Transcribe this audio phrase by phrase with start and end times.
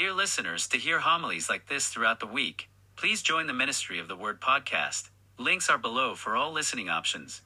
[0.00, 4.08] Dear listeners, to hear homilies like this throughout the week, please join the Ministry of
[4.08, 5.10] the Word podcast.
[5.36, 7.42] Links are below for all listening options.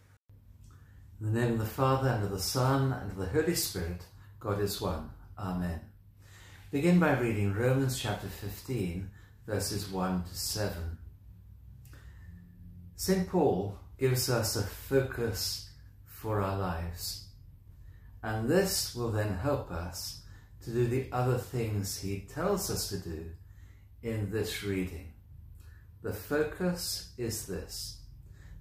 [1.20, 4.06] In the name of the Father, and of the Son, and of the Holy Spirit,
[4.38, 5.10] God is one.
[5.36, 5.80] Amen.
[6.70, 9.10] Begin by reading Romans chapter 15,
[9.48, 10.98] verses 1 to 7.
[12.94, 13.28] St.
[13.28, 15.70] Paul gives us a focus
[16.06, 17.30] for our lives,
[18.22, 20.20] and this will then help us
[20.64, 23.26] to do the other things he tells us to do
[24.02, 25.12] in this reading.
[26.02, 28.00] The focus is this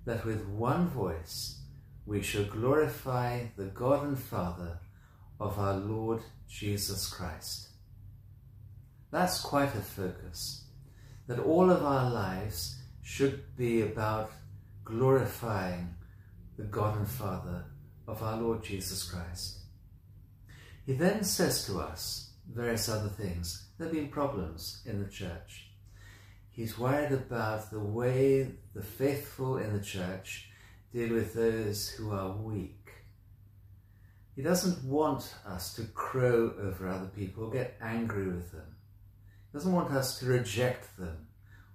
[0.06, 1.62] that with one voice
[2.06, 4.80] we shall glorify the God and Father
[5.40, 7.70] of our Lord Jesus Christ.
[9.12, 10.66] That's quite a focus,
[11.28, 14.32] that all of our lives should be about
[14.84, 15.96] glorifying
[16.58, 17.66] the God and Father
[18.08, 19.63] of our Lord Jesus Christ.
[20.86, 23.68] He then says to us various other things.
[23.78, 25.70] There have been problems in the church.
[26.52, 30.50] He's worried about the way the faithful in the church
[30.92, 32.92] deal with those who are weak.
[34.36, 38.76] He doesn't want us to crow over other people, get angry with them.
[39.52, 41.28] He doesn't want us to reject them,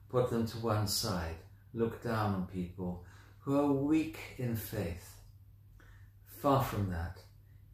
[0.08, 1.36] put them to one side,
[1.72, 3.04] look down on people
[3.40, 5.14] who are weak in faith.
[6.26, 7.18] Far from that.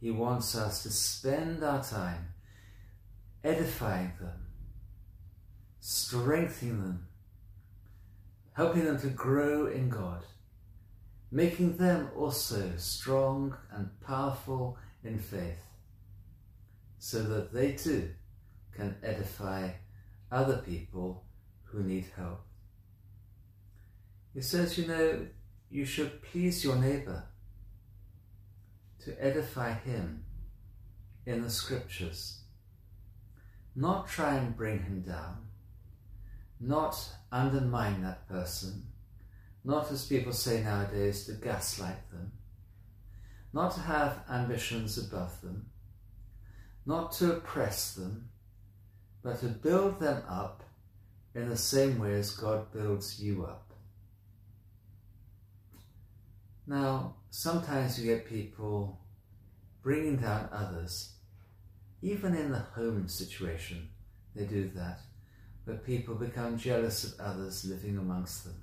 [0.05, 2.35] He wants us to spend our time
[3.43, 4.49] edifying them,
[5.81, 7.07] strengthening them,
[8.53, 10.23] helping them to grow in God,
[11.33, 15.65] making them also strong and powerful in faith,
[16.99, 18.11] so that they too
[18.77, 19.71] can edify
[20.31, 21.25] other people
[21.63, 22.43] who need help.
[24.35, 25.27] He says, you know,
[25.71, 27.25] you should please your neighbor
[29.05, 30.25] to edify him
[31.27, 32.41] in the scriptures.
[33.77, 35.47] Not try and bring him down,
[36.61, 36.97] not
[37.33, 38.87] undermine that person,
[39.65, 42.33] not as people say nowadays to gaslight them,
[43.53, 45.67] not to have ambitions above them,
[46.87, 48.29] not to oppress them,
[49.23, 50.63] but to build them up
[51.35, 53.64] in the same way as God builds you up.
[56.67, 58.99] Now, sometimes you get people
[59.83, 61.13] bringing down others,
[62.01, 63.91] even in the home situation,
[64.35, 65.01] they do that,
[65.65, 68.63] where people become jealous of others living amongst them.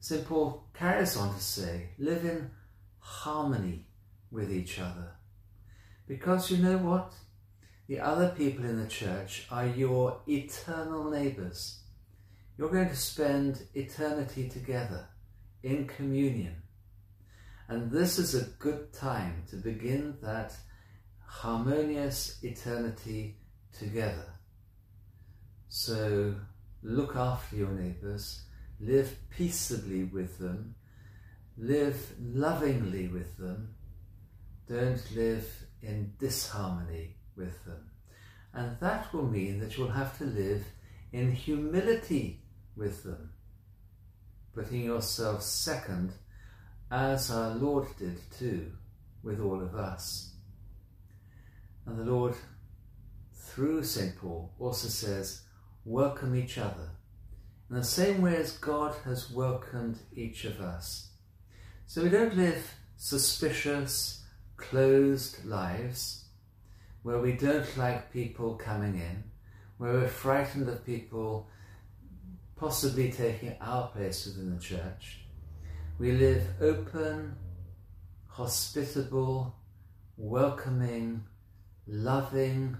[0.00, 0.26] St.
[0.26, 2.50] Paul carries on to say, live in
[2.98, 3.86] harmony
[4.32, 5.12] with each other.
[6.08, 7.12] Because you know what?
[7.86, 11.78] The other people in the church are your eternal neighbours.
[12.58, 15.06] You're going to spend eternity together
[15.62, 16.56] in communion.
[17.68, 20.54] And this is a good time to begin that
[21.26, 23.36] harmonious eternity
[23.78, 24.34] together.
[25.68, 26.34] So
[26.82, 28.42] look after your neighbours,
[28.80, 30.74] live peaceably with them,
[31.56, 33.74] live lovingly with them,
[34.68, 35.48] don't live
[35.80, 37.90] in disharmony with them.
[38.52, 40.64] And that will mean that you'll have to live
[41.12, 42.42] in humility
[42.76, 43.31] with them
[44.54, 46.12] putting yourself second
[46.90, 48.72] as our Lord did too
[49.22, 50.34] with all of us.
[51.86, 52.34] And the Lord,
[53.32, 54.16] through St.
[54.16, 55.42] Paul, also says,
[55.84, 56.90] welcome each other
[57.70, 61.10] in the same way as God has welcomed each of us.
[61.86, 64.22] So we don't live suspicious,
[64.56, 66.26] closed lives
[67.02, 69.24] where we don't like people coming in,
[69.78, 71.48] where we're frightened of people
[72.62, 75.18] possibly taking our place within the church.
[75.98, 77.34] We live open,
[78.28, 79.56] hospitable,
[80.16, 81.24] welcoming,
[81.88, 82.76] loving,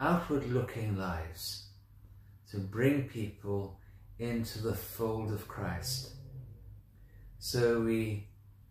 [0.00, 1.68] outward looking lives
[2.50, 3.78] to bring people
[4.18, 6.14] into the fold of Christ.
[7.38, 8.26] So we,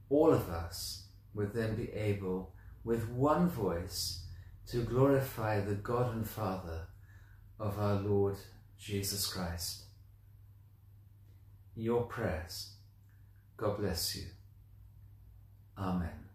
[0.09, 1.05] all of us,
[1.35, 4.25] would then be able, with one voice,
[4.71, 6.81] to glorify the God and Father
[7.61, 8.35] of our Lord
[8.77, 9.86] Jesus Christ
[11.77, 12.71] your prayers.
[13.55, 14.23] God bless you.
[15.77, 16.26] Amen.